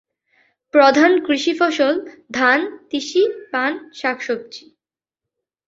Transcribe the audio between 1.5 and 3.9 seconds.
ফসল ধান, তিসি, পান,